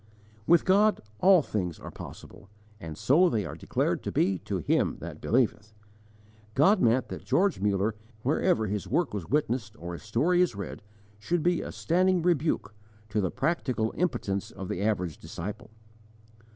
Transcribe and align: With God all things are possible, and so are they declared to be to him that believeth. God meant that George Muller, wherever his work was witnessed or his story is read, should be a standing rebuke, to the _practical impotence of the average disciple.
With 0.47 0.65
God 0.65 0.99
all 1.19 1.43
things 1.43 1.77
are 1.79 1.91
possible, 1.91 2.49
and 2.79 2.97
so 2.97 3.25
are 3.25 3.29
they 3.29 3.43
declared 3.53 4.01
to 4.01 4.11
be 4.11 4.39
to 4.39 4.57
him 4.57 4.97
that 4.99 5.21
believeth. 5.21 5.75
God 6.55 6.81
meant 6.81 7.09
that 7.09 7.23
George 7.23 7.59
Muller, 7.59 7.93
wherever 8.23 8.65
his 8.65 8.87
work 8.87 9.13
was 9.13 9.29
witnessed 9.29 9.75
or 9.77 9.93
his 9.93 10.01
story 10.01 10.41
is 10.41 10.55
read, 10.55 10.81
should 11.19 11.43
be 11.43 11.61
a 11.61 11.71
standing 11.71 12.23
rebuke, 12.23 12.73
to 13.09 13.21
the 13.21 13.29
_practical 13.29 13.91
impotence 13.95 14.49
of 14.49 14.69
the 14.69 14.81
average 14.81 15.19
disciple. 15.19 15.69